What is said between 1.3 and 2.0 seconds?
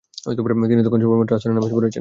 আসরের নামায পড়েছেন।